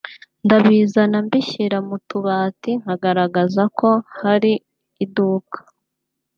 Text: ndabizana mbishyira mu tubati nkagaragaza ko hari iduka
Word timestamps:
ndabizana 0.45 1.17
mbishyira 1.25 1.77
mu 1.87 1.97
tubati 2.07 2.71
nkagaragaza 2.81 3.63
ko 3.79 3.89
hari 4.19 4.53
iduka 5.03 5.57